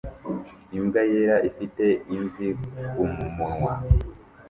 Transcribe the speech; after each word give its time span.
Imbwa 0.77 1.01
yera 1.11 1.37
ifite 1.49 1.85
imvi 2.15 2.47
kumunwa 2.91 3.73